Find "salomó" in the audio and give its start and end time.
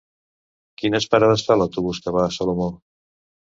2.41-2.69